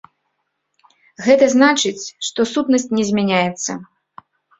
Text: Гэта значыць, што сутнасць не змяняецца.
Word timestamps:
Гэта 1.25 1.49
значыць, 1.55 2.05
што 2.29 2.41
сутнасць 2.53 2.87
не 3.01 3.05
змяняецца. 3.11 3.71